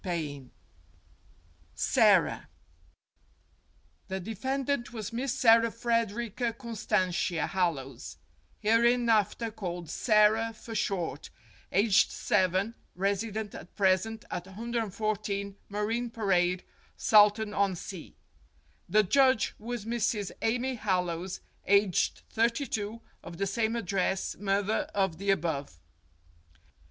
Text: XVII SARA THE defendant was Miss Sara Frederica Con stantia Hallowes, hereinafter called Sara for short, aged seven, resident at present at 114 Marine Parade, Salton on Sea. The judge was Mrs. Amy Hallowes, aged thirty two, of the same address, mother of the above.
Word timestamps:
XVII 0.03 0.49
SARA 1.75 2.49
THE 4.07 4.19
defendant 4.19 4.91
was 4.91 5.13
Miss 5.13 5.31
Sara 5.31 5.69
Frederica 5.69 6.53
Con 6.53 6.71
stantia 6.73 7.47
Hallowes, 7.47 8.17
hereinafter 8.61 9.51
called 9.51 9.91
Sara 9.91 10.53
for 10.53 10.73
short, 10.73 11.29
aged 11.71 12.09
seven, 12.09 12.73
resident 12.95 13.53
at 13.53 13.75
present 13.75 14.25
at 14.31 14.47
114 14.47 15.55
Marine 15.69 16.09
Parade, 16.09 16.63
Salton 16.97 17.53
on 17.53 17.75
Sea. 17.75 18.15
The 18.89 19.03
judge 19.03 19.53
was 19.59 19.85
Mrs. 19.85 20.31
Amy 20.41 20.73
Hallowes, 20.77 21.41
aged 21.67 22.23
thirty 22.27 22.65
two, 22.65 23.01
of 23.21 23.37
the 23.37 23.45
same 23.45 23.75
address, 23.75 24.35
mother 24.35 24.89
of 24.95 25.19
the 25.19 25.29
above. 25.29 25.79